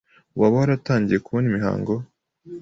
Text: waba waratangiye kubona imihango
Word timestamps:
waba 0.39 0.55
waratangiye 0.61 1.19
kubona 1.25 1.45
imihango 1.51 1.93